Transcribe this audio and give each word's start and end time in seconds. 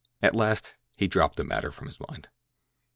At 0.19 0.33
last 0.33 0.73
he 0.97 1.05
dropped 1.07 1.35
the 1.35 1.43
matter 1.43 1.71
from 1.71 1.85
his 1.85 1.99
mind. 2.09 2.27